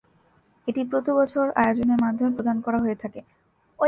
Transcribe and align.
এটি 0.67 0.81
প্রতি 0.91 1.11
বছর 1.19 1.45
আয়োজনের 1.61 1.99
মাধ্যমে 2.03 2.31
প্রদান 2.35 2.57
করা 2.65 2.79
হয়ে 2.83 2.97
থাকে। 3.01 3.21